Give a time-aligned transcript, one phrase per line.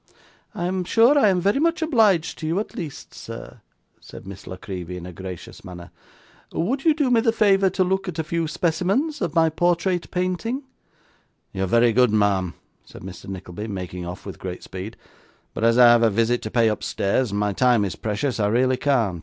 [0.55, 3.61] 'I am sure I am very much obliged to you at least, sir,'
[3.99, 5.91] said Miss La Creevy in a gracious manner.
[6.51, 10.09] 'Would you do me the favour to look at a few specimens of my portrait
[10.09, 10.63] painting?'
[11.53, 13.27] 'You're very good, ma'am,' said Mr.
[13.29, 14.97] Nickleby, making off with great speed;
[15.53, 18.47] 'but as I have a visit to pay upstairs, and my time is precious, I
[18.47, 19.19] really can't.